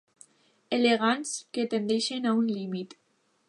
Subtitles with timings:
[0.77, 3.01] Elegants que tendeixen a un límit.